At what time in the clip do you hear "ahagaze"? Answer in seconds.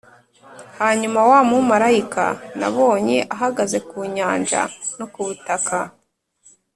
3.35-3.77